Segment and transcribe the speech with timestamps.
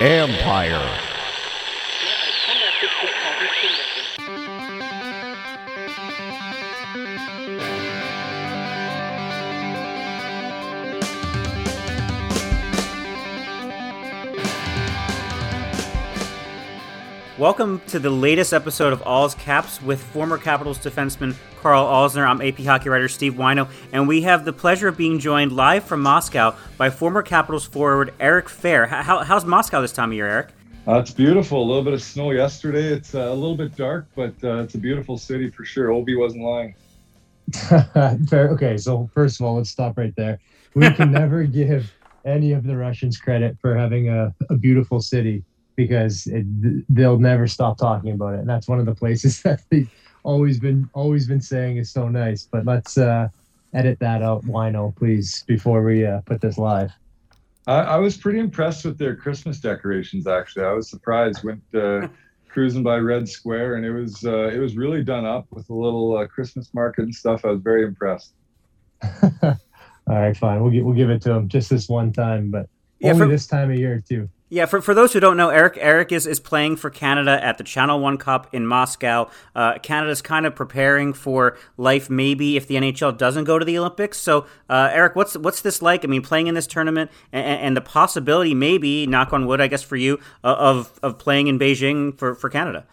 [0.00, 1.09] Empire.
[17.40, 22.28] Welcome to the latest episode of All's Caps with former Capitals defenseman Carl Alzner.
[22.28, 25.84] I'm AP hockey writer Steve Whyno, and we have the pleasure of being joined live
[25.84, 28.86] from Moscow by former Capitals forward Eric Fehr.
[28.86, 30.48] How, how's Moscow this time of year, Eric?
[30.86, 31.62] Uh, it's beautiful.
[31.62, 32.88] A little bit of snow yesterday.
[32.88, 35.92] It's uh, a little bit dark, but uh, it's a beautiful city for sure.
[35.92, 36.74] Obi wasn't lying.
[38.34, 40.38] okay, so first of all, let's stop right there.
[40.74, 41.90] We can never give
[42.26, 45.42] any of the Russians credit for having a, a beautiful city
[45.86, 46.44] because it,
[46.94, 48.40] they'll never stop talking about it.
[48.40, 49.90] And that's one of the places that they've
[50.24, 52.46] always been always been saying is so nice.
[52.50, 53.28] But let's uh,
[53.72, 56.90] edit that out, Whyno, please, before we uh, put this live.
[57.66, 60.26] I, I, was pretty impressed with their Christmas decorations.
[60.26, 61.44] Actually, I was surprised.
[61.44, 62.08] Went uh,
[62.48, 65.74] cruising by Red Square, and it was uh, it was really done up with a
[65.74, 67.44] little uh, Christmas market and stuff.
[67.44, 68.34] I was very impressed.
[69.32, 70.60] All right, fine.
[70.60, 73.30] We'll give, we'll give it to them just this one time, but yeah, only for-
[73.30, 74.28] this time of year too.
[74.52, 77.56] Yeah, for, for those who don't know, Eric Eric is, is playing for Canada at
[77.56, 79.30] the Channel One Cup in Moscow.
[79.54, 83.78] Uh, Canada's kind of preparing for life, maybe if the NHL doesn't go to the
[83.78, 84.18] Olympics.
[84.18, 86.04] So, uh, Eric, what's what's this like?
[86.04, 89.68] I mean, playing in this tournament and, and, the possibility, maybe knock on wood, I
[89.68, 92.84] guess for you, uh, of of playing in Beijing for for Canada.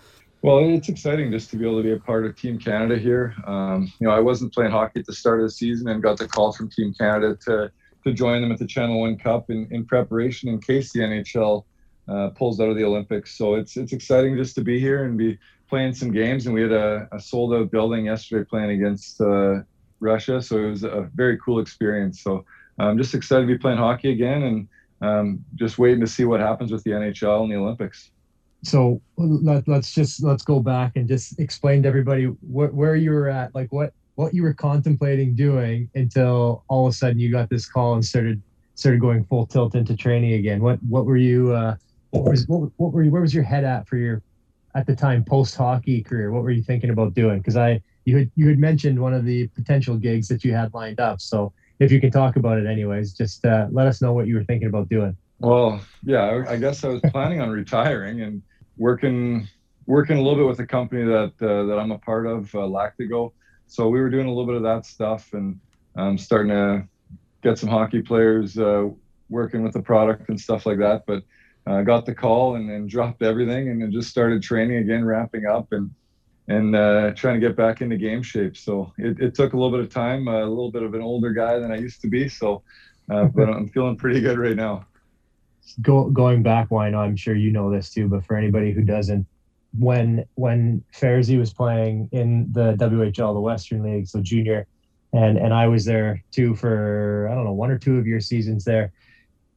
[0.44, 3.34] Well, it's exciting just to be able to be a part of Team Canada here.
[3.48, 6.20] Um, you know, I wasn't playing hockey at the start of the season and got
[6.20, 7.72] the call from Team Canada to
[8.08, 11.64] to join them at the Channel One Cup in, in preparation in case the NHL
[12.08, 13.38] uh, pulls out of the Olympics.
[13.38, 15.38] So it's it's exciting just to be here and be
[15.70, 16.46] playing some games.
[16.46, 19.62] And we had a, a sold out building yesterday playing against uh,
[20.00, 22.24] Russia, so it was a very cool experience.
[22.24, 22.46] So
[22.80, 24.68] I'm just excited to be playing hockey again and
[25.02, 28.12] um, just waiting to see what happens with the NHL and the Olympics.
[28.64, 33.12] So let, us just let's go back and just explain to everybody wh- where you
[33.12, 37.32] were at, like what what you were contemplating doing until all of a sudden you
[37.32, 38.42] got this call and started
[38.74, 40.60] started going full tilt into training again.
[40.60, 41.76] What what were you uh,
[42.10, 44.24] what was what, what were you where was your head at for your
[44.74, 46.32] at the time post hockey career?
[46.32, 47.38] What were you thinking about doing?
[47.38, 50.74] Because I you had you had mentioned one of the potential gigs that you had
[50.74, 51.22] lined up.
[51.22, 54.34] So if you can talk about it anyways, just uh, let us know what you
[54.34, 55.16] were thinking about doing.
[55.40, 58.42] Well, yeah, I guess I was planning on retiring and
[58.78, 59.48] working
[59.86, 62.60] working a little bit with a company that uh, that I'm a part of, uh,
[62.60, 63.34] Lactigo
[63.68, 65.60] so we were doing a little bit of that stuff and
[65.96, 66.88] um, starting to
[67.44, 68.88] get some hockey players uh,
[69.30, 71.06] working with the product and stuff like that.
[71.06, 71.24] But
[71.66, 75.46] uh, got the call and then dropped everything and then just started training again, wrapping
[75.46, 75.92] up and
[76.50, 78.56] and uh, trying to get back into game shape.
[78.56, 81.32] So it, it took a little bit of time, a little bit of an older
[81.32, 82.30] guy than I used to be.
[82.30, 82.64] So,
[83.12, 84.86] uh, but I'm feeling pretty good right now.
[85.82, 87.04] Go, going back, why not?
[87.04, 89.28] I'm sure you know this too, but for anybody who doesn't,
[89.80, 94.68] when when Fairzy was playing in the WHL, the Western League, so junior,
[95.14, 98.20] and and I was there too for I don't know one or two of your
[98.20, 98.92] seasons there.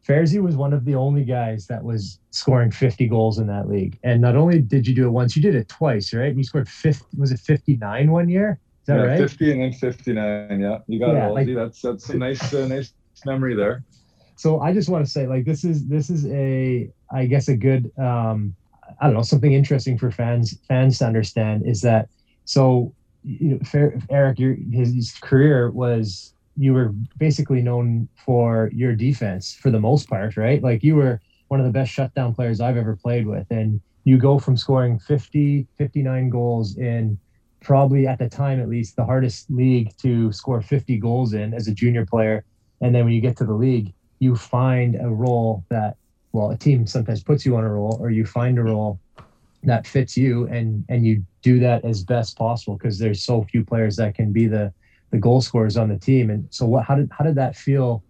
[0.06, 3.98] Fairzy was one of the only guys that was scoring 50 goals in that league.
[4.02, 6.28] And not only did you do it once, you did it twice, right?
[6.28, 8.58] And you scored 50, was it 59 one year?
[8.82, 9.18] Is that yeah, right?
[9.18, 10.60] 50 and then 59.
[10.60, 12.92] Yeah, you got yeah, it, like, That's that's a nice uh, nice
[13.26, 13.84] memory there.
[14.36, 17.56] So I just want to say, like, this is this is a I guess a
[17.56, 18.56] good um,
[19.00, 22.08] I don't know something interesting for fans fans to understand is that
[22.44, 22.92] so
[23.22, 29.54] you know Eric your his, his career was you were basically known for your defense
[29.54, 30.62] for the most part right?
[30.62, 34.18] Like you were one of the best shutdown players I've ever played with and you
[34.18, 37.18] go from scoring 50 59 goals in
[37.60, 41.68] probably at the time at least the hardest league to score 50 goals in as
[41.68, 42.44] a junior player
[42.80, 45.96] and then when you get to the league you find a role that
[46.32, 49.00] well, a team sometimes puts you on a role or you find a role
[49.62, 53.64] that fits you and and you do that as best possible because there's so few
[53.64, 54.72] players that can be the
[55.10, 56.30] the goal scorers on the team.
[56.30, 58.02] And so what how did how did that feel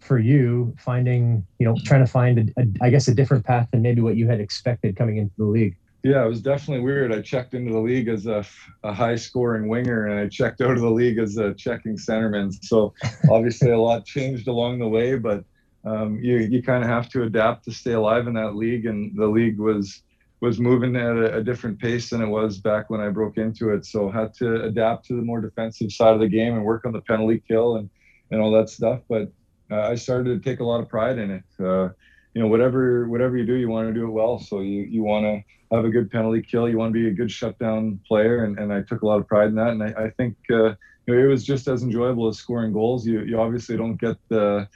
[0.00, 3.68] for you finding, you know, trying to find a, a I guess a different path
[3.72, 5.76] than maybe what you had expected coming into the league?
[6.04, 7.12] Yeah, it was definitely weird.
[7.12, 8.44] I checked into the league as a,
[8.84, 12.54] a high scoring winger and I checked out of the league as a checking centerman.
[12.62, 12.94] So
[13.30, 15.44] obviously a lot changed along the way, but
[15.84, 19.16] um, you you kind of have to adapt to stay alive in that league, and
[19.16, 20.02] the league was
[20.40, 23.70] was moving at a, a, different pace than it was back when I broke into
[23.70, 23.84] it.
[23.84, 26.92] So had to adapt to the more defensive side of the game and work on
[26.92, 27.90] the penalty kill and
[28.30, 29.00] and all that stuff.
[29.08, 29.32] But
[29.70, 31.44] uh, I started to take a lot of pride in it.
[31.58, 31.88] Uh,
[32.34, 34.38] you know, whatever whatever you do, you want to do it well.
[34.38, 36.68] So you you want to have a good penalty kill.
[36.68, 39.26] You want to be a good shutdown player, and, and I took a lot of
[39.26, 39.68] pride in that.
[39.68, 40.74] And I, I think uh,
[41.06, 43.06] you know, it was just as enjoyable as scoring goals.
[43.06, 44.68] You you obviously don't get the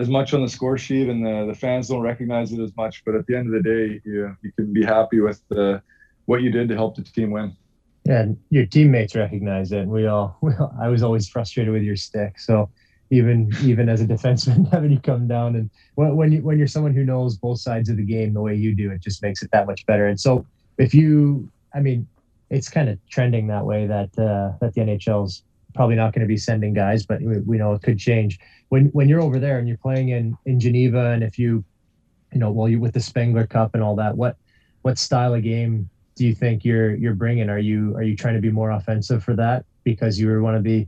[0.00, 3.04] as much on the score sheet, and the, the fans don't recognize it as much.
[3.04, 5.82] But at the end of the day, you you can be happy with the,
[6.26, 7.56] what you did to help the team win.
[8.04, 9.86] Yeah, and your teammates recognize it.
[9.86, 12.70] We all, we I was always frustrated with your stick, so
[13.10, 16.66] even even as a defenseman having you come down and when, when you when you're
[16.66, 19.42] someone who knows both sides of the game the way you do it just makes
[19.42, 20.46] it that much better and so
[20.78, 22.06] if you i mean
[22.50, 25.42] it's kind of trending that way that uh, that the nhl's
[25.74, 28.38] probably not going to be sending guys but we, we, know it could change
[28.68, 31.64] when when you're over there and you're playing in in geneva and if you
[32.32, 34.36] you know well you with the spengler cup and all that what
[34.82, 38.34] what style of game do you think you're you're bringing are you are you trying
[38.34, 40.86] to be more offensive for that because you were one of the,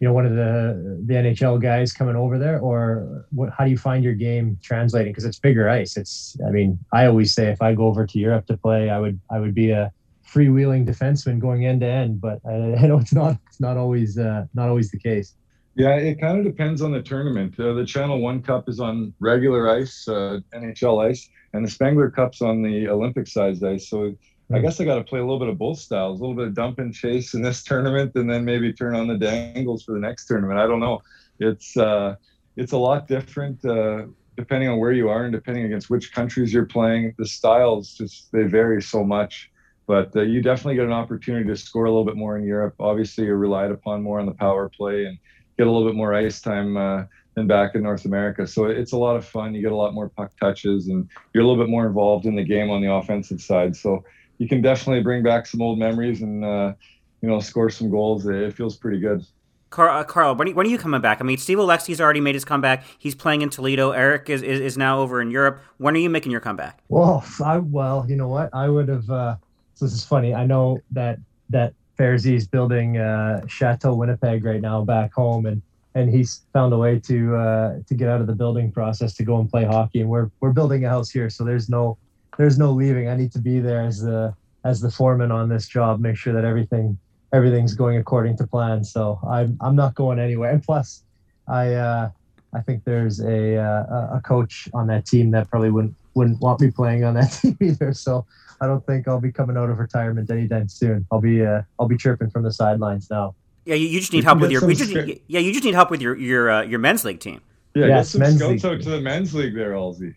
[0.00, 3.50] you know, one of the the NHL guys coming over there, or what?
[3.56, 5.12] How do you find your game translating?
[5.12, 5.96] Because it's bigger ice.
[5.96, 8.98] It's, I mean, I always say if I go over to Europe to play, I
[8.98, 9.92] would I would be a
[10.26, 14.18] freewheeling defenseman going end to end, but I, I know it's not it's not always
[14.18, 15.34] uh, not always the case.
[15.76, 17.58] Yeah, it kind of depends on the tournament.
[17.58, 22.10] Uh, the Channel One Cup is on regular ice, uh, NHL ice, and the Spengler
[22.10, 23.88] Cup's on the Olympic sized ice.
[23.88, 24.16] So
[24.52, 26.48] I guess I got to play a little bit of both styles, a little bit
[26.48, 29.92] of dump and chase in this tournament, and then maybe turn on the dangles for
[29.92, 30.58] the next tournament.
[30.58, 31.00] I don't know.
[31.38, 32.16] It's uh,
[32.56, 36.52] it's a lot different uh, depending on where you are and depending against which countries
[36.52, 37.14] you're playing.
[37.18, 39.50] The styles just they vary so much,
[39.86, 42.74] but uh, you definitely get an opportunity to score a little bit more in Europe.
[42.80, 45.18] Obviously, you're relied upon more on the power play and
[45.58, 47.04] get a little bit more ice time uh,
[47.34, 48.46] than back in North America.
[48.46, 49.54] So it's a lot of fun.
[49.54, 52.34] You get a lot more puck touches, and you're a little bit more involved in
[52.34, 53.76] the game on the offensive side.
[53.76, 54.04] So
[54.38, 56.72] you can definitely bring back some old memories and uh,
[57.20, 58.26] you know score some goals.
[58.26, 59.24] It feels pretty good.
[59.70, 61.20] Carl, uh, Carl when, are you, when are you coming back?
[61.20, 62.84] I mean, Steve Oleksy's already made his comeback.
[62.96, 63.90] He's playing in Toledo.
[63.90, 65.60] Eric is, is, is now over in Europe.
[65.78, 66.80] When are you making your comeback?
[66.88, 68.50] Well, I well, you know what?
[68.52, 69.10] I would have.
[69.10, 69.43] Uh, so
[69.84, 70.34] this is funny.
[70.34, 71.18] I know that
[71.50, 75.62] that is building uh, Chateau Winnipeg right now back home, and
[75.94, 79.24] and he's found a way to uh, to get out of the building process to
[79.24, 80.00] go and play hockey.
[80.00, 81.96] And we're we're building a house here, so there's no
[82.36, 83.08] there's no leaving.
[83.08, 84.34] I need to be there as the
[84.64, 86.98] as the foreman on this job, make sure that everything
[87.32, 88.82] everything's going according to plan.
[88.82, 90.50] So I'm I'm not going anywhere.
[90.50, 91.04] And plus,
[91.46, 92.10] I uh,
[92.54, 96.60] I think there's a uh, a coach on that team that probably wouldn't wouldn't want
[96.60, 97.92] me playing on that team either.
[97.92, 98.26] So
[98.64, 101.06] I don't think I'll be coming out of retirement anytime soon.
[101.12, 103.34] I'll be uh, I'll be chirping from the sidelines now.
[103.66, 104.68] Yeah, you, you just need help with your.
[104.68, 107.20] You just need, yeah, you just need help with your your uh, your men's league
[107.20, 107.42] team.
[107.74, 110.14] Yeah, yes, get some scouts out to the men's league there, Halsey.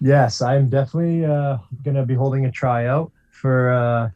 [0.00, 4.10] Yes, I'm definitely uh, going to be holding a tryout for uh,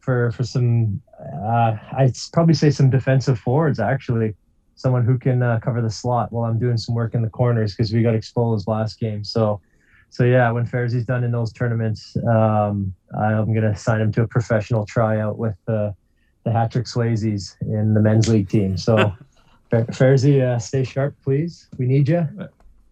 [0.00, 1.00] for for some.
[1.20, 4.34] Uh, I'd probably say some defensive forwards actually,
[4.74, 7.74] someone who can uh, cover the slot while I'm doing some work in the corners
[7.74, 9.24] because we got exposed last game.
[9.24, 9.60] So,
[10.10, 14.22] so yeah, when Fairsy's done in those tournaments, um, I'm going to sign him to
[14.22, 15.92] a professional tryout with uh,
[16.44, 18.76] the Hattrick Swayzes in the men's league team.
[18.76, 19.12] So,
[19.72, 21.68] Fairzy, uh, stay sharp, please.
[21.78, 22.26] We need you.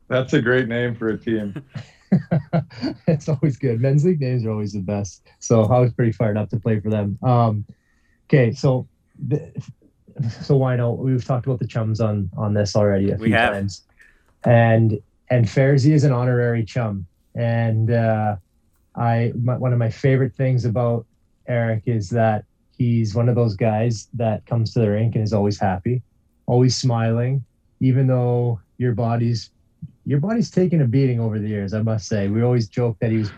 [0.08, 1.64] That's a great name for a team.
[3.06, 3.80] it's always good.
[3.80, 5.26] Men's league names are always the best.
[5.38, 7.18] So I was pretty fired up to play for them.
[7.22, 7.64] Um,
[8.28, 8.86] okay, so
[9.26, 9.52] the,
[10.42, 10.98] so why not?
[10.98, 13.82] We've talked about the chums on on this already a few times,
[14.44, 18.36] and and Fairzy is an honorary chum, and uh,
[18.94, 21.06] I my, one of my favorite things about
[21.48, 22.44] Eric is that
[22.76, 26.02] he's one of those guys that comes to the rink and is always happy,
[26.46, 27.44] always smiling,
[27.80, 29.50] even though your body's
[30.04, 32.28] your body's taken a beating over the years, I must say.
[32.28, 33.30] We always joke that he was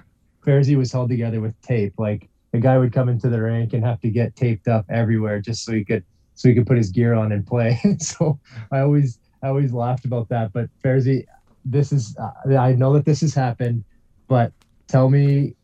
[0.47, 1.95] Fairzy was held together with tape.
[1.99, 5.41] Like the guy would come into the rink and have to get taped up everywhere
[5.41, 6.05] just so he could
[6.35, 7.81] so he could put his gear on and play.
[7.99, 8.39] so
[8.71, 10.53] I always I always laughed about that.
[10.53, 11.25] But Fairzy,
[11.71, 13.85] this is uh, I know that this has happened,
[14.27, 14.53] but
[14.87, 15.55] tell me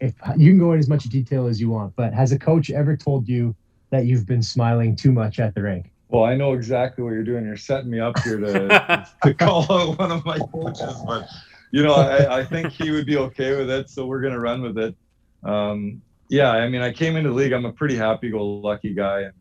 [0.00, 1.94] if you can go in as much detail as you want.
[1.96, 3.54] But has a coach ever told you
[3.90, 5.90] that you've been smiling too much at the rink?
[6.08, 7.44] Well, I know exactly what you're doing.
[7.44, 11.28] You're setting me up here to to call out one of my coaches, but
[11.70, 13.88] you know, I, I think he would be okay with it.
[13.90, 14.94] So we're gonna run with it.
[15.44, 17.52] Um, yeah, I mean, I came into the league.
[17.52, 19.34] I'm a pretty happy-go-lucky guy, and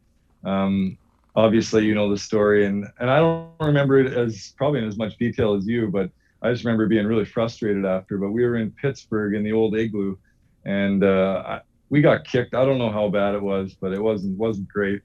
[0.44, 0.98] um,
[1.36, 2.66] obviously, you know the story.
[2.66, 6.10] And and I don't remember it as probably in as much detail as you, but
[6.42, 8.18] I just remember being really frustrated after.
[8.18, 10.18] But we were in Pittsburgh in the old igloo,
[10.66, 12.54] and uh, I, we got kicked.
[12.54, 15.02] I don't know how bad it was, but it wasn't wasn't great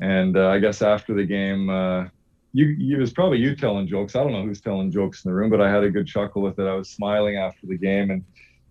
[0.00, 2.04] and uh, I guess after the game, uh,
[2.52, 4.14] you, it was probably you telling jokes.
[4.14, 6.42] I don't know who's telling jokes in the room, but I had a good chuckle
[6.42, 6.66] with it.
[6.66, 8.24] I was smiling after the game, and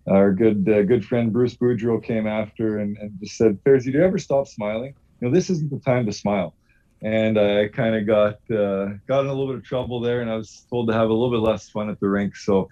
[0.07, 3.91] our good uh, good friend Bruce Boudreau came after and, and just said, "Fairsy, do
[3.91, 4.93] you ever stop smiling?
[5.19, 6.55] You know, this isn't the time to smile."
[7.01, 10.29] And I kind of got uh, got in a little bit of trouble there, and
[10.29, 12.35] I was told to have a little bit less fun at the rink.
[12.35, 12.69] So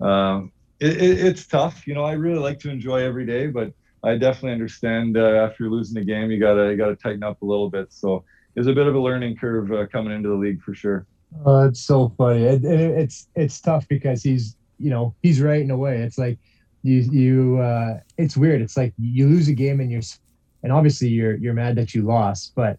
[0.00, 1.86] um, it, it, it's tough.
[1.86, 5.68] You know, I really like to enjoy every day, but I definitely understand uh, after
[5.68, 7.92] losing a game, you gotta you gotta tighten up a little bit.
[7.92, 11.06] So it's a bit of a learning curve uh, coming into the league for sure.
[11.44, 12.44] Oh, it's so funny.
[12.44, 15.98] It, it's it's tough because he's you know he's right in a way.
[15.98, 16.38] It's like
[16.82, 18.62] you you uh, it's weird.
[18.62, 20.02] It's like you lose a game and you're
[20.62, 22.78] and obviously you're you're mad that you lost, but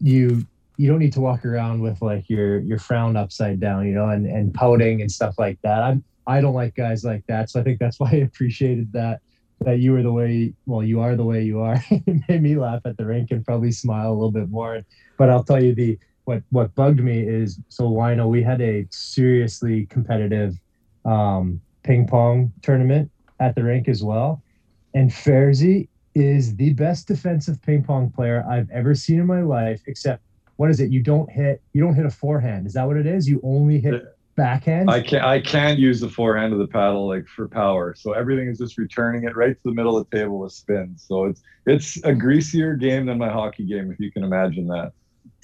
[0.00, 3.92] you you don't need to walk around with like your your frown upside down, you
[3.92, 5.82] know, and and pouting and stuff like that.
[5.82, 9.20] I'm I don't like guys like that, so I think that's why I appreciated that
[9.60, 11.82] that you were the way well you are the way you are.
[11.90, 14.82] It made me laugh at the rink and probably smile a little bit more.
[15.18, 18.86] But i'll tell you the what what bugged me is so Whyno we had a
[18.90, 20.54] seriously competitive
[21.04, 24.42] um, ping pong tournament at the rink as well.
[24.94, 29.80] And Fairsy is the best defensive ping pong player i've ever seen in my life
[29.86, 30.22] except
[30.56, 33.06] what is it you don't hit you don't hit a forehand is that what it
[33.06, 34.04] is you only hit
[34.40, 34.90] backhand?
[34.90, 37.94] I can't I can't use the forehand of the paddle like for power.
[37.94, 41.04] So everything is just returning it right to the middle of the table with spins.
[41.06, 44.92] So it's it's a greasier game than my hockey game, if you can imagine that.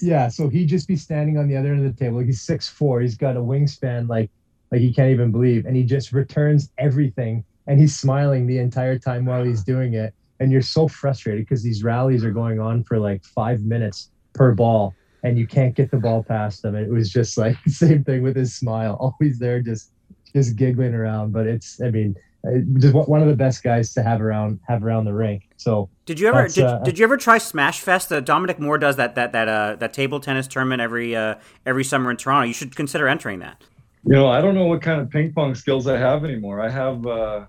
[0.01, 2.19] Yeah, so he'd just be standing on the other end of the table.
[2.19, 3.01] He's six four.
[3.01, 4.31] He's got a wingspan like
[4.71, 8.97] like he can't even believe, and he just returns everything, and he's smiling the entire
[8.97, 10.13] time while he's doing it.
[10.39, 14.53] And you're so frustrated because these rallies are going on for like five minutes per
[14.53, 16.75] ball, and you can't get the ball past him.
[16.75, 19.91] It was just like same thing with his smile, always there, just
[20.33, 21.31] just giggling around.
[21.31, 22.15] But it's, I mean,
[22.47, 25.49] uh, just one of the best guys to have around have around the rink.
[25.57, 28.11] So did you ever did, uh, did you ever try Smash Fest?
[28.11, 31.83] Uh, Dominic Moore does that that that uh, that table tennis tournament every uh, every
[31.83, 32.47] summer in Toronto.
[32.47, 33.63] You should consider entering that.
[34.03, 36.61] You know, I don't know what kind of ping pong skills I have anymore.
[36.61, 37.45] I have uh,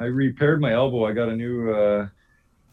[0.00, 1.04] I repaired my elbow.
[1.04, 2.08] I got a new uh,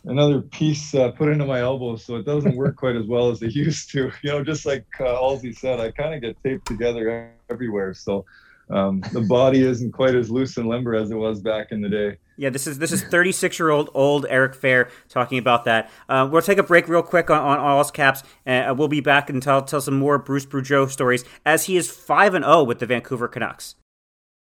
[0.07, 3.41] another piece uh, put into my elbow, so it doesn't work quite as well as
[3.41, 4.11] it used to.
[4.23, 8.25] You know, just like uh, Halsey said, I kind of get taped together everywhere, so
[8.69, 11.89] um, the body isn't quite as loose and limber as it was back in the
[11.89, 12.17] day.
[12.35, 15.89] Yeah, this is this is 36 year old old Eric Fehr talking about that.
[16.09, 19.01] Uh, we'll take a break real quick on, on All's Caps, and uh, we'll be
[19.01, 22.57] back and tell tell some more Bruce Boudreau stories as he is five and zero
[22.57, 23.75] oh with the Vancouver Canucks.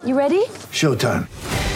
[0.04, 0.44] You ready?
[0.70, 1.28] Showtime.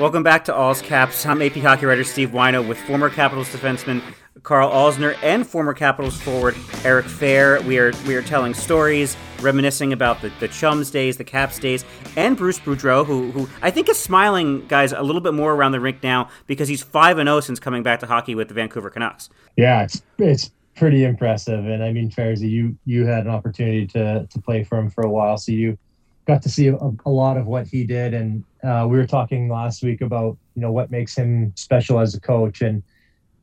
[0.00, 1.24] Welcome back to All's Caps.
[1.24, 4.02] I'm AP hockey writer Steve Whyno with former Capitals defenseman
[4.42, 7.64] Carl Alzner and former Capitals forward Eric Fehr.
[7.64, 11.84] We are we are telling stories, reminiscing about the, the Chums days, the Caps days,
[12.16, 15.70] and Bruce Boudreau, who who I think is smiling guys a little bit more around
[15.70, 18.54] the rink now because he's five and zero since coming back to hockey with the
[18.54, 19.30] Vancouver Canucks.
[19.56, 24.26] Yeah, it's it's pretty impressive, and I mean, Fairsy, you you had an opportunity to
[24.28, 25.78] to play for him for a while, so you
[26.26, 28.14] got to see a, a lot of what he did.
[28.14, 32.14] And uh, we were talking last week about you know what makes him special as
[32.14, 32.60] a coach.
[32.62, 32.82] And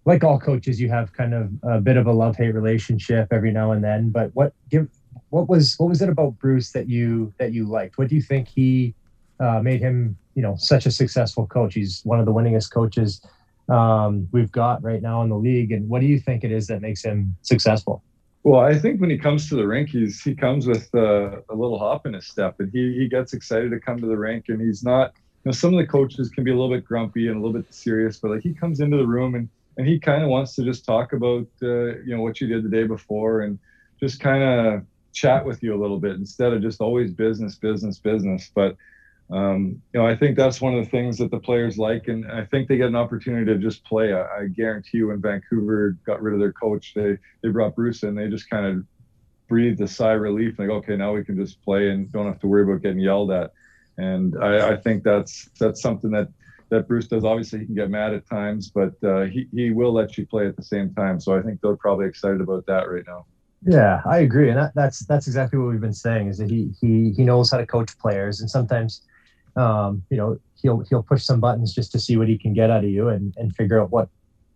[0.05, 3.51] like all coaches you have kind of a bit of a love hate relationship every
[3.51, 4.09] now and then.
[4.09, 4.87] But what give
[5.29, 7.97] what was what was it about bruce that you that you liked?
[7.97, 8.93] What do you think he
[9.39, 11.75] uh, made him you know such a successful coach?
[11.75, 13.21] He's one of the winningest coaches
[13.69, 15.71] um, we've got right now in the league.
[15.71, 18.03] And what do you think it is that makes him successful
[18.43, 21.55] well, I think when he comes to the rink, he's he comes with uh, a
[21.55, 24.45] little hop in his step, and he he gets excited to come to the rink,
[24.49, 25.13] and he's not.
[25.43, 27.59] You know, some of the coaches can be a little bit grumpy and a little
[27.59, 30.55] bit serious, but like he comes into the room and and he kind of wants
[30.55, 33.57] to just talk about uh, you know what you did the day before and
[33.99, 34.83] just kind of
[35.13, 38.51] chat with you a little bit instead of just always business, business, business.
[38.53, 38.75] But
[39.31, 42.29] um, you know, I think that's one of the things that the players like, and
[42.29, 44.13] I think they get an opportunity to just play.
[44.13, 48.03] I, I guarantee you, when Vancouver got rid of their coach, they they brought Bruce
[48.03, 48.15] in.
[48.15, 48.85] They just kind of
[49.47, 52.39] breathed a sigh of relief, like okay, now we can just play and don't have
[52.39, 53.51] to worry about getting yelled at.
[53.97, 56.27] And I, I think that's that's something that
[56.69, 57.23] that Bruce does.
[57.23, 60.47] Obviously, he can get mad at times, but uh, he he will let you play
[60.47, 61.19] at the same time.
[61.19, 63.25] So I think they're probably excited about that right now.
[63.63, 66.71] Yeah, I agree, and that, that's that's exactly what we've been saying is that he
[66.81, 69.03] he he knows how to coach players, and sometimes,
[69.55, 72.69] um, you know, he'll he'll push some buttons just to see what he can get
[72.69, 74.09] out of you and and figure out what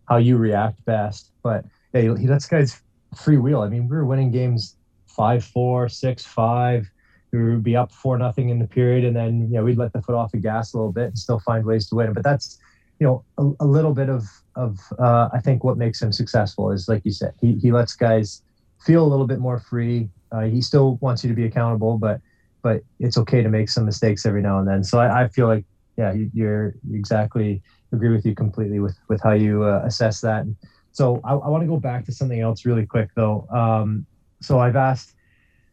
[0.08, 1.32] how you react best.
[1.44, 2.82] But yeah, he lets guys
[3.16, 3.62] free wheel.
[3.62, 4.76] I mean, we were winning games
[5.08, 6.90] five four, six five.
[7.32, 9.94] We would be up four nothing in the period, and then you know we'd let
[9.94, 12.14] the foot off the gas a little bit and still find ways to win.
[12.14, 12.58] But that's
[13.00, 14.24] you know a, a little bit of
[14.56, 17.94] of uh, I think what makes him successful is like you said, he he lets
[17.94, 18.42] guys
[18.80, 20.10] feel a little bit more free.
[20.32, 22.22] Uh, he still wants you to be accountable, but
[22.66, 24.84] but it's okay to make some mistakes every now and then.
[24.84, 25.66] So I, I feel like
[25.98, 27.62] yeah, you, you're exactly
[27.94, 30.46] agree with you completely with with how you uh, assess that.
[30.92, 33.48] So I, I want to go back to something else really quick though.
[33.52, 34.08] Um,
[34.42, 35.14] so I've asked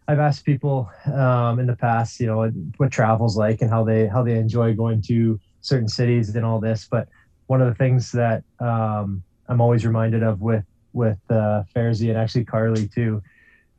[0.07, 2.47] I've asked people um, in the past, you know,
[2.77, 6.61] what travel's like and how they how they enjoy going to certain cities and all
[6.61, 6.87] this.
[6.91, 7.09] But
[7.47, 12.45] one of the things that um, I'm always reminded of with with uh, and actually
[12.45, 13.23] Carly too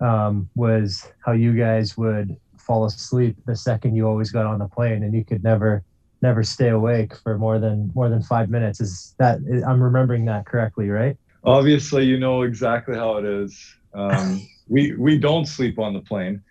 [0.01, 4.67] um, was how you guys would fall asleep the second you always got on the
[4.67, 5.83] plane, and you could never
[6.21, 8.79] never stay awake for more than more than five minutes.
[8.79, 11.17] Is that I'm remembering that correctly, right?
[11.43, 13.59] Obviously, you know exactly how it is.
[13.93, 16.41] Um, we we don't sleep on the plane,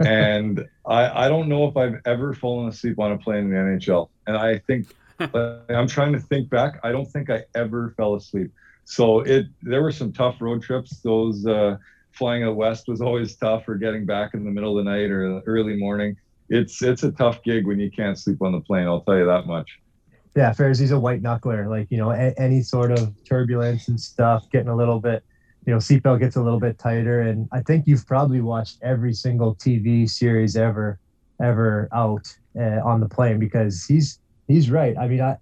[0.00, 3.56] and I I don't know if I've ever fallen asleep on a plane in the
[3.56, 4.08] NHL.
[4.26, 4.94] And I think
[5.68, 6.78] I'm trying to think back.
[6.84, 8.50] I don't think I ever fell asleep.
[8.84, 10.98] So it there were some tough road trips.
[11.00, 11.78] Those uh,
[12.14, 15.10] flying out west was always tough, or getting back in the middle of the night
[15.10, 16.16] or early morning.
[16.48, 18.86] It's it's a tough gig when you can't sleep on the plane.
[18.86, 19.70] I'll tell you that much.
[20.36, 21.68] Yeah, Fairsy's a white knuckler.
[21.68, 25.22] Like you know, a- any sort of turbulence and stuff, getting a little bit
[25.66, 27.22] you know, seatbelt gets a little bit tighter.
[27.22, 30.98] And I think you've probably watched every single TV series ever,
[31.42, 32.26] ever out
[32.58, 34.96] uh, on the plane because he's he's right.
[34.98, 35.38] I mean, I,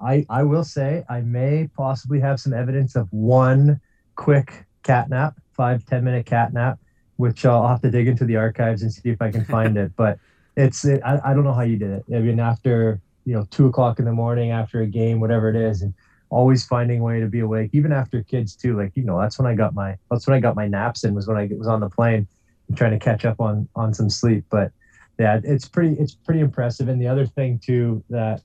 [0.00, 3.80] I I will say I may possibly have some evidence of one
[4.14, 6.78] quick cat nap, five ten minute cat nap,
[7.16, 9.92] which I'll have to dig into the archives and see if I can find it.
[9.96, 10.18] But
[10.56, 12.04] it's it, I I don't know how you did it.
[12.14, 15.56] I mean, after you know two o'clock in the morning after a game, whatever it
[15.56, 15.94] is, and
[16.28, 18.76] always finding a way to be awake, even after kids too.
[18.76, 21.14] Like you know, that's when I got my that's when I got my naps in
[21.14, 22.26] was when I was on the plane,
[22.74, 24.44] trying to catch up on on some sleep.
[24.50, 24.72] But
[25.18, 26.88] yeah, it's pretty it's pretty impressive.
[26.88, 28.42] And the other thing too that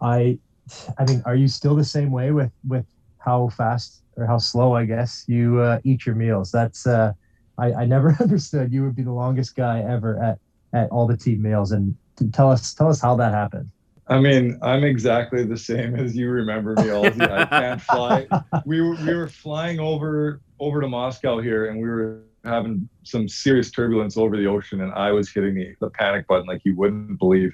[0.00, 0.38] I,
[0.98, 2.86] I mean, are you still the same way with with
[3.18, 6.50] how fast or how slow I guess you uh, eat your meals?
[6.50, 7.12] That's uh,
[7.58, 8.72] I, I never understood.
[8.72, 10.38] You would be the longest guy ever at
[10.74, 11.94] at all the team meals, and
[12.32, 13.70] tell us tell us how that happened.
[14.08, 17.30] I mean, I'm exactly the same as you remember me, Alzi.
[17.30, 18.26] I can't fly.
[18.66, 23.28] We were we were flying over over to Moscow here, and we were having some
[23.28, 26.76] serious turbulence over the ocean, and I was hitting the, the panic button like you
[26.76, 27.52] wouldn't believe.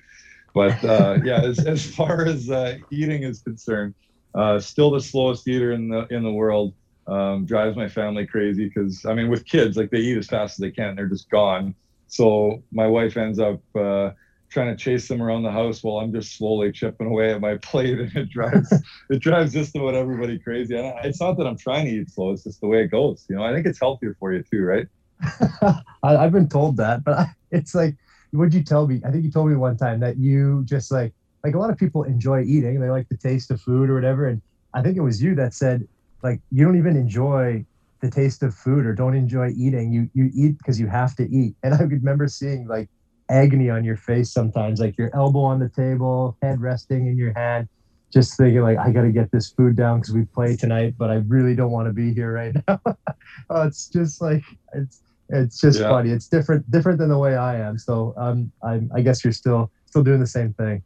[0.54, 3.94] But uh, yeah, as, as far as uh, eating is concerned,
[4.34, 6.74] uh, still the slowest eater in the in the world.
[7.06, 10.52] Um, drives my family crazy because I mean, with kids, like they eat as fast
[10.52, 11.74] as they can, they're just gone.
[12.08, 14.10] So my wife ends up uh,
[14.50, 17.56] trying to chase them around the house while I'm just slowly chipping away at my
[17.62, 18.72] plate, and it drives
[19.10, 20.76] it drives just about everybody crazy.
[20.76, 23.24] And it's not that I'm trying to eat slow; it's just the way it goes.
[23.28, 24.86] You know, I think it's healthier for you too, right?
[26.02, 27.96] I, have been told that, but I, it's like,
[28.32, 29.00] what'd you tell me?
[29.04, 31.12] I think you told me one time that you just like
[31.44, 34.26] like a lot of people enjoy eating; they like the taste of food or whatever.
[34.26, 34.42] And
[34.74, 35.86] I think it was you that said
[36.22, 37.64] like you don't even enjoy
[38.00, 39.92] the taste of food or don't enjoy eating.
[39.92, 41.54] You you eat because you have to eat.
[41.62, 42.88] And I remember seeing like
[43.30, 47.32] agony on your face sometimes, like your elbow on the table, head resting in your
[47.34, 47.68] hand,
[48.12, 51.10] just thinking like, I got to get this food down because we play tonight, but
[51.10, 52.80] I really don't want to be here right now.
[53.50, 54.42] oh, it's just like
[54.74, 55.88] it's it's just yeah.
[55.88, 56.10] funny.
[56.10, 57.78] It's different different than the way I am.
[57.78, 60.82] So um, I'm I guess you're still still doing the same thing.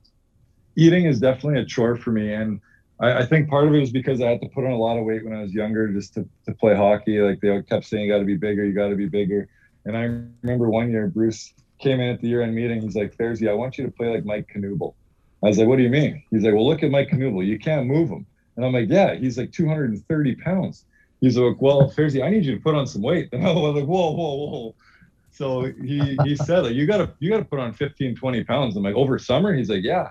[0.76, 2.60] Eating is definitely a chore for me, and
[3.00, 4.98] I, I think part of it is because I had to put on a lot
[4.98, 7.20] of weight when I was younger just to, to play hockey.
[7.20, 9.48] Like they kept saying, you got to be bigger, you got to be bigger.
[9.84, 10.02] And I
[10.42, 12.80] remember one year Bruce came in at the year end meeting.
[12.80, 14.94] He's like, Thursday, I want you to play like Mike Knuble.
[15.42, 16.22] I was like, what do you mean?
[16.30, 17.44] He's like, well, look at Mike Knuble.
[17.44, 18.24] You can't move him.
[18.56, 20.84] And I'm like, yeah, he's like 230 pounds.
[21.20, 23.28] He's like, well, Thursday, I need you to put on some weight.
[23.32, 24.74] And I was like, whoa, whoa, whoa.
[25.32, 28.76] So he he said, like, you gotta you gotta put on 15, 20 pounds.
[28.76, 29.54] I'm like, over summer?
[29.54, 30.10] He's like, yeah.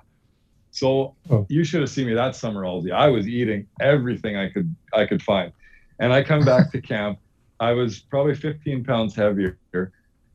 [0.72, 1.46] So oh.
[1.50, 2.92] you should have seen me that summer, Aldi.
[2.92, 5.52] I was eating everything I could I could find.
[6.00, 7.20] And I come back to camp.
[7.60, 9.58] I was probably 15 pounds heavier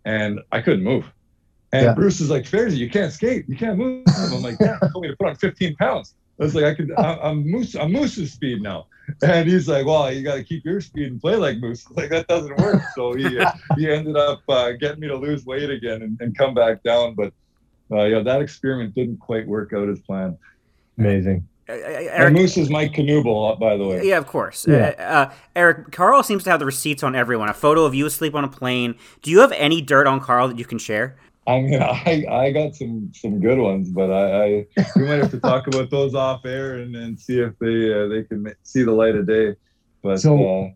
[0.05, 1.11] and I couldn't move.
[1.72, 1.94] And yeah.
[1.94, 3.46] Bruce is like, Fairzy, you can't skate.
[3.49, 4.05] You can't move.
[4.07, 6.14] I'm like, yeah, told me to put on 15 pounds.
[6.38, 8.87] I was like, I could, I'm Moose, I'm Moose's speed now.
[9.22, 11.87] And he's like, well, you got to keep your speed and play like Moose.
[11.96, 12.83] Like that doesn't work.
[12.94, 13.25] So he
[13.77, 17.14] he ended up uh, getting me to lose weight again and, and come back down.
[17.14, 17.33] But
[17.90, 20.37] uh, yeah, that experiment didn't quite work out as planned.
[20.99, 21.46] Amazing.
[21.68, 24.03] Uh, uh, And Eric, Moose is Mike Knuble, by the way.
[24.07, 24.66] yeah, of course.
[24.68, 24.94] Yeah.
[24.99, 27.49] Uh, uh, Eric, Carl seems to have the receipts on everyone.
[27.49, 28.94] A photo of you asleep on a plane.
[29.22, 31.16] Do you have any dirt on Carl that you can share?
[31.49, 35.31] I mean, I, I got some some good ones, but I, I we might have
[35.33, 38.83] to talk about those off air and, and see if they uh, they can see
[38.83, 39.55] the light of day.
[40.03, 40.70] But So- uh,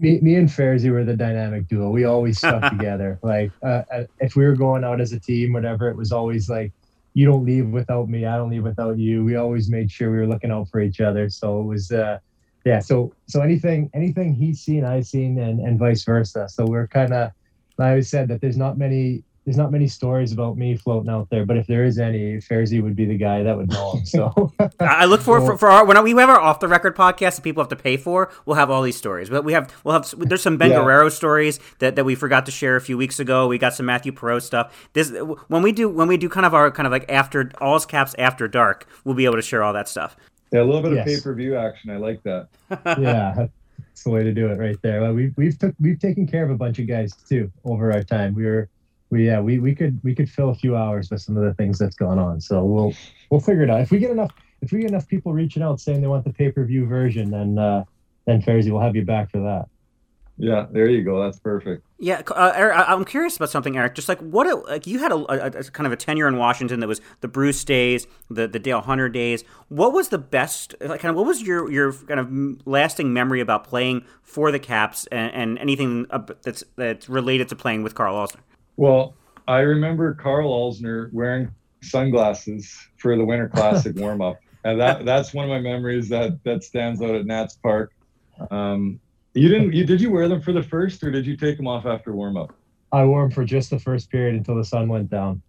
[0.00, 1.90] me, me and Fairzy were the dynamic duo.
[1.90, 3.18] We always stuck together.
[3.22, 6.48] Like uh, uh, if we were going out as a team, whatever, it was always
[6.48, 6.72] like,
[7.12, 8.24] you don't leave without me.
[8.24, 9.24] I don't leave without you.
[9.24, 11.28] We always made sure we were looking out for each other.
[11.28, 12.18] So it was, uh,
[12.64, 12.78] yeah.
[12.78, 16.48] So so anything anything he's seen, I've seen, and and vice versa.
[16.48, 17.30] So we're kind of.
[17.78, 21.28] I always said that there's not many there's not many stories about me floating out
[21.30, 24.04] there, but if there is any, Fairzy would be the guy that would know him.
[24.04, 26.94] So I I look forward for, for our when we have our off the record
[26.94, 28.30] podcast that people have to pay for.
[28.44, 29.30] We'll have all these stories.
[29.30, 30.80] But we have we'll have there's some Ben Yeah.
[30.80, 33.46] Guerrero stories that, that we forgot to share a few weeks ago.
[33.48, 34.88] We got some Mathieu Perreault stuff.
[34.92, 35.10] This
[35.48, 38.14] when we do when we do kind of our kind of like after all's caps
[38.18, 40.16] after dark, we'll be able to share all that stuff.
[40.52, 41.90] yeah, a little bit of pay per view action.
[41.90, 42.48] I like that.
[43.00, 43.46] yeah,
[43.78, 45.00] that's the way to do it right there.
[45.00, 48.02] Well, we've we've took we've taken care of a bunch of guys too over our
[48.02, 48.34] time.
[48.34, 48.68] We were
[49.10, 51.54] we yeah we we could we could fill a few hours with some of the
[51.54, 52.40] things that's gone on.
[52.40, 52.94] So we'll
[53.30, 53.80] we'll figure it out.
[53.80, 54.30] If we get enough
[54.62, 57.30] if we get enough people reaching out saying they want the pay per view version,
[57.30, 57.84] then uh,
[58.26, 59.66] then Fairzy will have you back for that.
[60.42, 61.22] Yeah, there you go.
[61.22, 61.84] That's perfect.
[61.98, 63.94] Yeah, uh, Eric, I- I'm curious about something, Eric.
[63.94, 66.38] Just like what, it, like you had a, a, a kind of a tenure in
[66.38, 69.44] Washington that was the Bruce days, the the Dale Hunter days.
[69.68, 70.74] What was the best?
[70.80, 74.58] Like, kind of, what was your your kind of lasting memory about playing for the
[74.58, 76.06] Caps and, and anything
[76.42, 78.40] that's that's related to playing with Carl Alzner?
[78.80, 79.14] Well,
[79.46, 81.50] I remember Carl Alzner wearing
[81.82, 86.42] sunglasses for the Winter Classic warm up, and that that's one of my memories that
[86.44, 87.92] that stands out at Nats Park.
[88.50, 88.98] Um,
[89.34, 89.74] you didn't?
[89.74, 92.14] You did you wear them for the first, or did you take them off after
[92.14, 92.54] warm up?
[92.90, 95.42] I wore them for just the first period until the sun went down.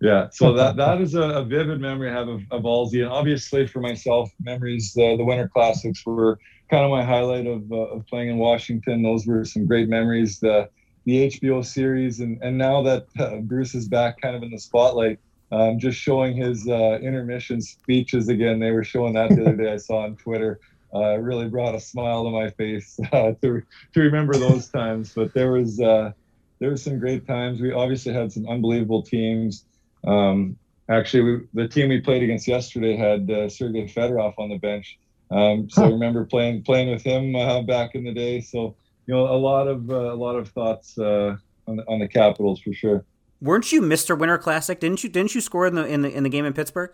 [0.00, 3.08] Yeah, so that that is a, a vivid memory I have of, of Alsey, and
[3.12, 6.40] obviously for myself, memories uh, the Winter Classics were
[6.72, 9.04] kind of my highlight of, uh, of playing in Washington.
[9.04, 10.40] Those were some great memories.
[10.40, 10.68] The
[11.04, 14.58] the HBO series, and and now that uh, Bruce is back, kind of in the
[14.58, 15.18] spotlight,
[15.50, 18.58] um, just showing his uh, intermission speeches again.
[18.58, 19.72] They were showing that the other day.
[19.72, 20.60] I saw on Twitter.
[20.94, 23.62] Uh, it really brought a smile to my face uh, to
[23.94, 25.12] to remember those times.
[25.14, 26.12] But there was uh,
[26.58, 27.60] there were some great times.
[27.60, 29.64] We obviously had some unbelievable teams.
[30.04, 30.56] Um,
[30.88, 34.98] actually, we, the team we played against yesterday had uh, Sergei Fedorov on the bench.
[35.30, 38.40] Um, so I remember playing playing with him uh, back in the day.
[38.40, 41.36] So you know, a lot of uh, a lot of thoughts uh,
[41.66, 43.04] on the, on the Capitals for sure.
[43.40, 44.16] Weren't you Mr.
[44.16, 44.78] Winter Classic?
[44.78, 46.90] Didn't you didn't you score in the in the in the game in Pittsburgh?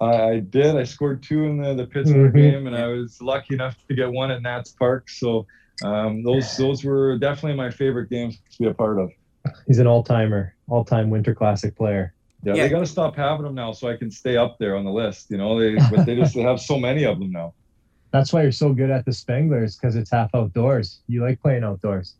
[0.00, 0.74] I, I did.
[0.76, 2.36] I scored two in the, the Pittsburgh Mhm.
[2.36, 5.08] game, and I was lucky enough to get one at Nats Park.
[5.08, 5.46] So
[5.84, 9.10] um, those those were definitely my favorite games to be a part of.
[9.66, 12.14] He's an all timer, all time Winter Classic player.
[12.42, 12.62] Yeah, Yeah.
[12.64, 14.90] they got to stop having them now, so I can stay up there on the
[14.90, 15.30] list.
[15.30, 17.54] You know, they but they just have so many of them now.
[18.14, 21.00] That's why you're so good at the Spenglers because it's half outdoors.
[21.08, 22.14] You like playing outdoors.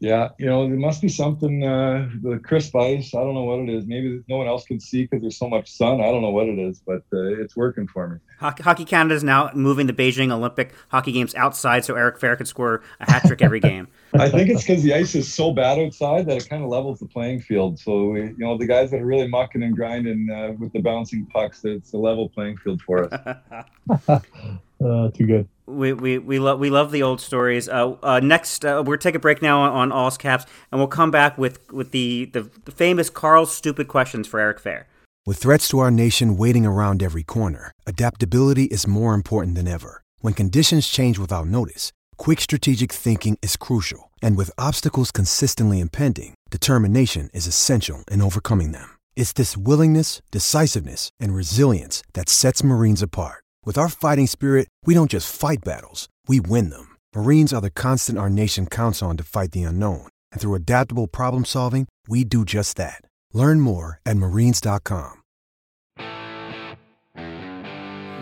[0.00, 1.62] Yeah, you know, there must be something.
[1.62, 3.14] Uh, the crisp ice.
[3.14, 3.86] I don't know what it is.
[3.86, 6.00] Maybe no one else can see because there's so much sun.
[6.00, 8.18] I don't know what it is, but uh, it's working for me.
[8.40, 12.36] Hockey, Hockey Canada is now moving the Beijing Olympic hockey games outside, so Eric Fehr
[12.36, 13.86] could score a hat trick every game.
[14.14, 16.98] I think it's because the ice is so bad outside that it kind of levels
[16.98, 17.78] the playing field.
[17.78, 20.80] So we, you know, the guys that are really mucking and grinding uh, with the
[20.80, 24.18] bouncing pucks, it's a level playing field for us.
[24.84, 25.48] Uh, too good.
[25.66, 27.68] We we we love we love the old stories.
[27.68, 30.88] Uh, uh, next, uh, we're take a break now on, on All's Caps, and we'll
[30.88, 34.84] come back with with the the, the famous Carl's stupid questions for Eric Fehr.
[35.26, 40.02] With threats to our nation waiting around every corner, adaptability is more important than ever.
[40.20, 44.10] When conditions change without notice, quick strategic thinking is crucial.
[44.20, 48.98] And with obstacles consistently impending, determination is essential in overcoming them.
[49.16, 53.43] It's this willingness, decisiveness, and resilience that sets Marines apart.
[53.66, 56.96] With our fighting spirit, we don't just fight battles, we win them.
[57.16, 60.06] Marines are the constant our nation counts on to fight the unknown.
[60.32, 63.00] And through adaptable problem solving, we do just that.
[63.32, 65.22] Learn more at marines.com.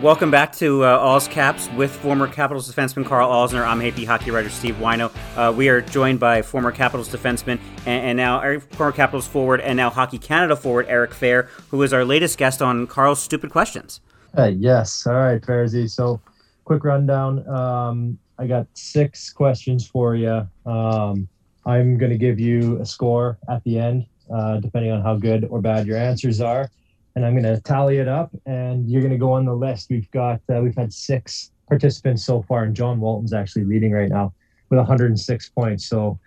[0.01, 3.67] Welcome back to uh, All's Caps with former Capitals defenseman Carl Alzner.
[3.67, 5.11] I'm AP hockey writer Steve Whyno.
[5.35, 9.59] Uh, we are joined by former Capitals defenseman and, and now er, former Capitals forward
[9.59, 13.49] and now Hockey Canada forward Eric Fehr, who is our latest guest on Carl's Stupid
[13.49, 13.99] Questions.
[14.35, 15.05] Hey, yes.
[15.05, 15.87] All right, Fairzy.
[15.87, 16.19] So,
[16.65, 17.47] quick rundown.
[17.47, 20.47] Um, I got six questions for you.
[20.65, 21.27] Um,
[21.67, 25.45] I'm going to give you a score at the end, uh, depending on how good
[25.45, 26.69] or bad your answers are.
[27.15, 29.89] and I'm going to tally it up, and you're going to go on the list.
[29.89, 34.09] We've got uh, we've had six participants so far, and John Walton's actually leading right
[34.09, 34.33] now
[34.69, 35.87] with 106 points.
[35.87, 36.19] So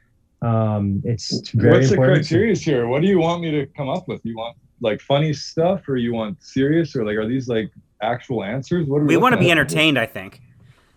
[0.43, 2.87] um, it's very What's the criteria here?
[2.87, 4.21] What do you want me to come up with?
[4.25, 8.45] You want like funny stuff, or you want serious, or like are these like actual
[8.45, 8.87] answers?
[8.87, 9.51] What are We want to be at?
[9.51, 10.41] entertained, I think.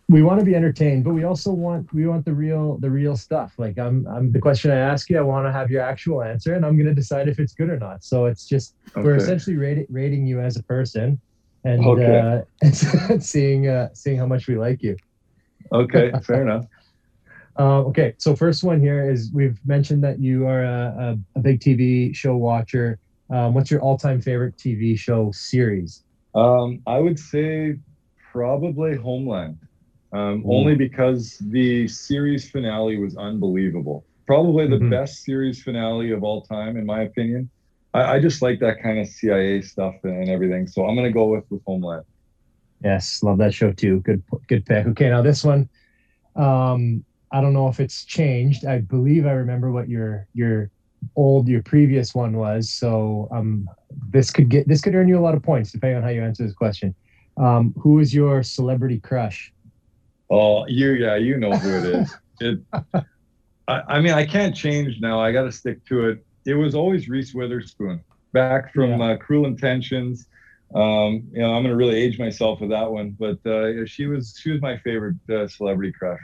[0.10, 3.16] we want to be entertained, but we also want we want the real the real
[3.16, 3.54] stuff.
[3.58, 6.56] Like I'm I'm the question I ask you, I want to have your actual answer,
[6.56, 8.04] and I'm going to decide if it's good or not.
[8.04, 11.22] So it's just we're essentially rating rating you as a person,
[11.64, 12.20] and Okay.
[12.20, 12.42] uh,
[13.10, 14.96] and seeing uh, seeing how much we like you.
[15.72, 16.66] Okay, fair enough.
[17.60, 21.42] Uh, okay, so first one here is we've mentioned that you are a, a, a
[21.42, 22.98] big TV show watcher.
[23.32, 26.04] Um, what's your all-time favorite TV show series?
[26.36, 27.78] Um, I would say
[28.32, 29.60] probably Homeland,
[30.14, 34.06] um, only because the series finale was unbelievable.
[34.28, 34.90] Probably the Mhm.
[34.92, 37.50] best series finale of all time, in my opinion.
[37.94, 40.68] I, I just like that kind of CIA stuff and everything.
[40.68, 42.06] So I'm gonna go with with Homeland.
[42.84, 44.00] Yes, love that show too.
[44.02, 44.86] Good, good pick.
[44.88, 45.70] Okay, now this one,
[46.36, 48.66] um, I don't know if it's changed.
[48.66, 50.70] I believe I remember what your your
[51.16, 52.72] old your previous one was.
[52.72, 53.68] So um,
[54.12, 56.24] this could get this could earn you a lot of points depending on how you
[56.24, 56.96] answer this question.
[57.38, 59.54] Um, who is your celebrity crush?
[60.30, 62.16] Oh, you yeah, you know who it is.
[62.42, 62.60] It.
[63.68, 65.20] I, I mean, I can't change now.
[65.20, 66.26] I got to stick to it.
[66.46, 70.26] It was always Reese Witherspoon, back from uh, Cruel Intentions.
[70.74, 74.40] Um, you know, I'm gonna really age myself with that one, but uh, she was
[74.42, 76.20] she was my favorite uh, celebrity crush.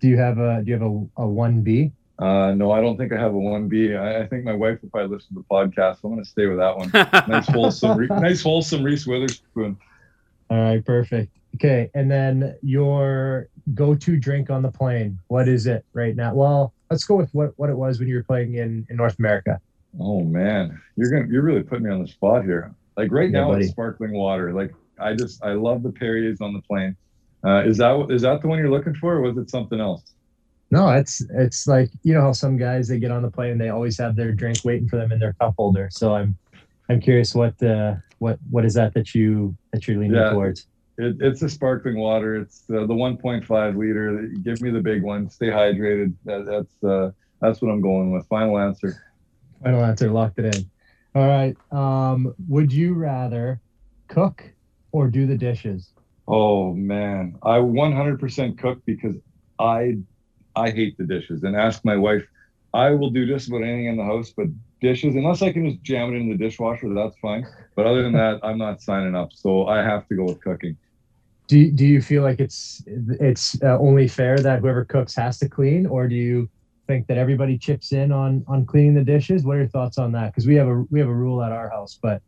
[0.00, 1.92] Do you have a do you have a, a one B?
[2.18, 3.94] Uh, no, I don't think I have a one B.
[3.94, 6.00] I, I think my wife will probably listen to the podcast.
[6.00, 6.90] So I'm gonna stay with that one.
[7.28, 9.76] nice wholesome, Re- nice wholesome Reese Witherspoon.
[10.50, 11.36] All right, perfect.
[11.56, 15.18] Okay, and then your go-to drink on the plane.
[15.28, 16.34] What is it right now?
[16.34, 19.18] Well, let's go with what, what it was when you were playing in, in North
[19.18, 19.60] America.
[19.98, 22.74] Oh man, you're gonna you're really putting me on the spot here.
[22.96, 23.64] Like right Yeah, now, buddy.
[23.64, 24.52] it's sparkling water.
[24.52, 26.96] Like I just I love the Perriers on the plane.
[27.44, 30.14] Uh, is that is that the one you're looking for, or was it something else?
[30.70, 33.60] No, it's it's like you know how some guys they get on the plane and
[33.60, 35.88] they always have their drink waiting for them in their cup holder.
[35.90, 36.36] So I'm
[36.88, 40.30] I'm curious what uh what what is that that you that you're leaning Yeah.
[40.30, 40.66] towards?
[40.96, 42.36] It, it's a sparkling water.
[42.36, 44.28] It's the, the 1.5 liter.
[44.44, 45.28] Give me the big one.
[45.28, 46.14] Stay hydrated.
[46.24, 48.26] That, that's uh, that's what I'm going with.
[48.28, 49.02] Final answer.
[49.62, 50.70] Final answer, locked it in.
[51.16, 51.56] All right.
[51.72, 53.60] Um, would you rather
[54.08, 54.44] cook
[54.92, 55.92] or do the dishes?
[56.28, 59.16] Oh man, I 100% cook because
[59.58, 59.98] I
[60.56, 61.42] I hate the dishes.
[61.42, 62.24] And ask my wife.
[62.72, 64.46] I will do just about anything in the house, but
[64.80, 67.46] dishes, unless I can just jam it in the dishwasher, that's fine.
[67.76, 69.32] But other than that, I'm not signing up.
[69.32, 70.76] So I have to go with cooking.
[71.46, 75.38] Do you, do you feel like it's it's uh, only fair that whoever cooks has
[75.38, 76.48] to clean, or do you
[76.88, 79.44] think that everybody chips in on on cleaning the dishes?
[79.44, 80.32] What are your thoughts on that?
[80.32, 82.22] Because we have a we have a rule at our house, but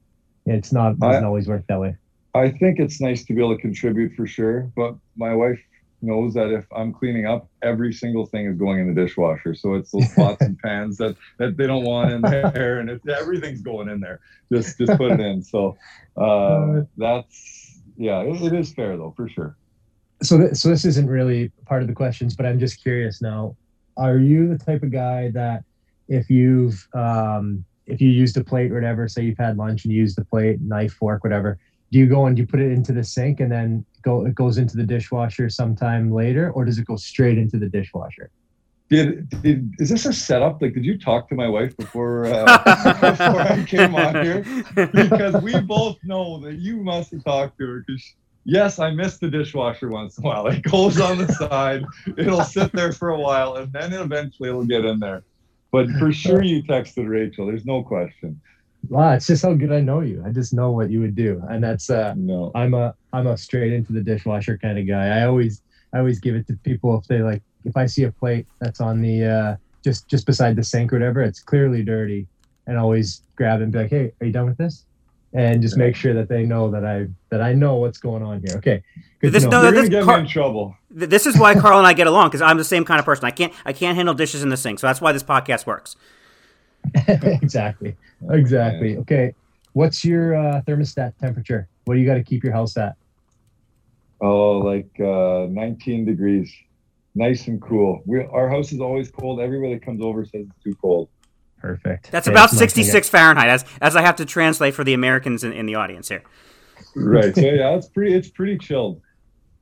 [0.45, 1.97] it's not doesn't I- always work that way.
[2.35, 5.59] I think it's nice to be able to contribute for sure, but my wife
[6.03, 9.55] knows that if I'm cleaning up, every single thing is going in the dishwasher.
[9.55, 13.07] So it's those pots and pans that, that they don't want in there, and it's
[13.09, 14.21] everything's going in there.
[14.53, 15.43] Just just put it in.
[15.43, 15.77] So
[16.17, 19.57] uh, that's yeah, it, it is fair though for sure.
[20.23, 23.57] so th- so this isn't really part of the questions, but I'm just curious now.
[23.97, 25.65] Are you the type of guy that
[26.09, 29.93] if you've um, if you used a plate or whatever, say you've had lunch and
[29.93, 31.59] you used the plate, knife, fork, whatever,
[31.93, 34.57] do you go and you put it into the sink and then go it goes
[34.57, 38.31] into the dishwasher sometime later, or does it go straight into the dishwasher?
[38.89, 40.63] Did, did is this a setup?
[40.63, 42.45] Like, did you talk to my wife before uh,
[43.01, 44.45] before I came on here?
[44.75, 47.85] Because we both know that you must have talked to her.
[47.85, 48.15] Because
[48.45, 50.47] yes, I miss the dishwasher once in a while.
[50.47, 51.85] It goes on the side.
[52.17, 55.25] It'll sit there for a while, and then eventually it'll get in there.
[55.73, 57.47] But for sure, you texted Rachel.
[57.47, 58.41] There's no question.
[58.89, 60.23] Wow, it's just how good I know you.
[60.27, 62.51] I just know what you would do, and that's uh, no.
[62.55, 65.21] I'm a I'm a straight into the dishwasher kind of guy.
[65.21, 68.13] I always I always give it to people if they like if I see a
[68.13, 72.27] plate that's on the uh, just just beside the sink or whatever, it's clearly dirty,
[72.67, 74.85] and always grab it and be like, hey, are you done with this?
[75.33, 78.43] And just make sure that they know that I that I know what's going on
[78.47, 78.57] here.
[78.57, 78.83] Okay,
[79.21, 80.77] This- to no, You're this Car- me in trouble.
[80.91, 83.25] This is why Carl and I get along because I'm the same kind of person.
[83.25, 85.97] I can't I can't handle dishes in the sink, so that's why this podcast works.
[87.09, 87.97] exactly,
[88.31, 88.97] exactly.
[88.99, 89.35] Okay,
[89.73, 91.69] what's your uh, thermostat temperature?
[91.85, 92.97] What do you got to keep your house at?
[94.21, 96.53] Oh, like uh, 19 degrees,
[97.15, 98.03] nice and cool.
[98.07, 99.41] We our house is always cold.
[99.41, 101.09] Everybody that comes over says it's too cold.
[101.59, 102.11] Perfect.
[102.11, 105.45] That's Okay, about my 66 Fahrenheit, as as I have to translate for the Americans
[105.45, 106.23] in, in the audience here.
[106.95, 107.35] Right.
[107.35, 108.15] So yeah, it's pretty.
[108.15, 109.03] It's pretty chilled.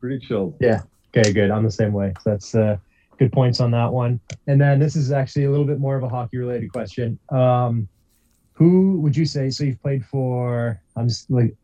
[0.00, 0.56] Pretty chilled.
[0.60, 0.82] Yeah.
[1.16, 1.50] Okay, good.
[1.50, 2.12] I'm the same way.
[2.22, 2.76] So that's uh,
[3.18, 4.20] good points on that one.
[4.46, 7.18] And then this is actually a little bit more of a hockey related question.
[7.30, 7.88] Um,
[8.52, 9.50] who would you say?
[9.50, 10.80] So you've played for.
[10.96, 11.54] I'm just like,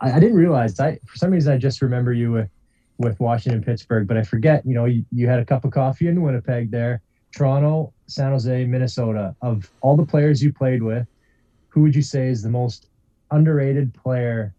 [0.00, 0.78] I, I didn't realize.
[0.80, 2.50] I for some reason I just remember you with
[2.98, 4.64] with Washington, Pittsburgh, but I forget.
[4.66, 7.02] You know, you, you had a cup of coffee in Winnipeg there,
[7.34, 9.34] Toronto, San Jose, Minnesota.
[9.42, 11.06] Of all the players you played with,
[11.68, 12.88] who would you say is the most
[13.30, 14.54] underrated player?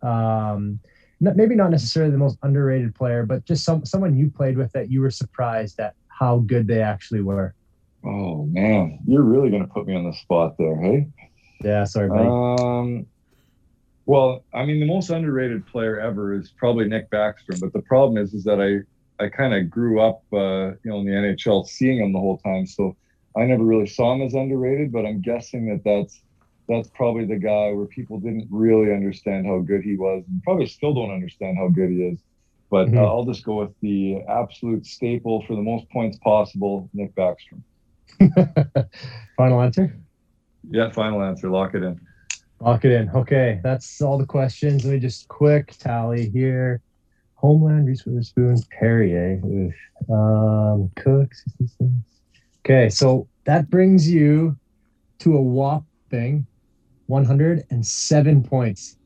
[0.00, 0.78] Um,
[1.22, 4.90] maybe not necessarily the most underrated player, but just some someone you played with that
[4.90, 7.54] you were surprised at how good they actually were.
[8.04, 11.06] Oh man, you're really gonna put me on the spot there, hey?
[11.62, 12.28] Yeah, sorry, buddy.
[12.28, 13.06] Um,
[14.06, 18.22] well, I mean, the most underrated player ever is probably Nick Backstrom, but the problem
[18.22, 21.66] is, is that I I kind of grew up, uh, you know, in the NHL,
[21.66, 22.96] seeing him the whole time, so
[23.36, 24.90] I never really saw him as underrated.
[24.90, 26.20] But I'm guessing that that's
[26.68, 30.66] that's probably the guy where people didn't really understand how good he was, and probably
[30.66, 32.22] still don't understand how good he is.
[32.70, 32.98] But Mhm.
[32.98, 37.62] uh, I'll just go with the absolute staple for the most points possible, Nick Backstrom.
[39.36, 39.98] Final answer.
[40.70, 41.50] Yeah, final answer.
[41.50, 42.00] Lock it in.
[42.60, 43.10] Lock it in.
[43.10, 44.84] Okay, that's all the questions.
[44.84, 46.80] Let me just quick tally here.
[47.34, 49.40] Homeland, Reese Witherspoon, Perrier,
[50.08, 51.34] um, Cook.
[51.34, 51.90] 66.
[52.64, 54.56] Okay, so that brings you
[55.18, 56.46] to a whopping
[57.12, 58.96] 107 points.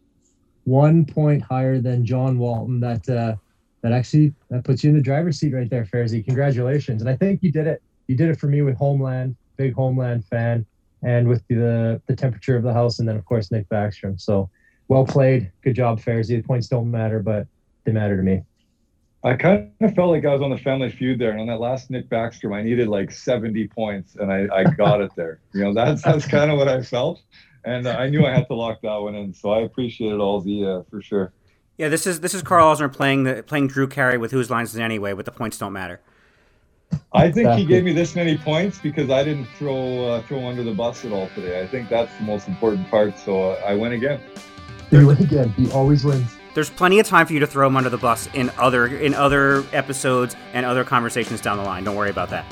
[0.62, 2.78] One point higher than John Walton.
[2.78, 3.34] That uh,
[3.82, 6.24] that actually that puts you in the driver's seat right there, Fairzy.
[6.24, 7.02] Congratulations!
[7.02, 7.82] And I think you did it.
[8.06, 10.64] You did it for me with Homeland, big Homeland fan,
[11.02, 14.20] and with the the temperature of the house, and then of course Nick Backstrom.
[14.20, 14.48] So
[14.86, 15.50] well played.
[15.62, 16.36] Good job, Fairzy.
[16.36, 17.48] The points don't matter, but
[17.84, 18.42] they matter to me.
[19.24, 21.58] I kind of felt like I was on the Family Feud there, and on that
[21.58, 25.40] last Nick Backstrom, I needed like 70 points, and I, I got it there.
[25.52, 27.20] You know, that's that's kind of what I felt,
[27.66, 29.34] and uh, I knew I had to lock that one in.
[29.34, 31.32] So I appreciated all the uh, for sure.
[31.76, 34.72] Yeah, this is this is Carl Alzner playing the playing Drew Carey with whose lines
[34.72, 36.00] is anyway, but the points don't matter.
[37.12, 40.62] I think he gave me this many points because I didn't throw uh, throw under
[40.62, 41.60] the bus at all today.
[41.60, 43.18] I think that's the most important part.
[43.18, 44.20] So uh, I win again.
[44.90, 45.50] You win again.
[45.50, 46.36] He always wins.
[46.54, 49.12] There's plenty of time for you to throw him under the bus in other in
[49.12, 51.84] other episodes and other conversations down the line.
[51.84, 52.46] Don't worry about that.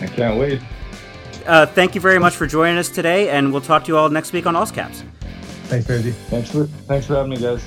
[0.00, 0.60] I can't wait.
[1.46, 4.08] Uh, thank you very much for joining us today, and we'll talk to you all
[4.08, 5.02] next week on Allscaps.
[5.68, 6.12] Thanks, Fairzy.
[6.28, 7.62] Thanks for thanks for having me, guys.